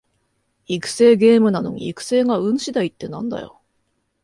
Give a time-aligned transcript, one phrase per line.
[0.65, 3.61] 育成ゲームなのに育成が運しだいってなんだよ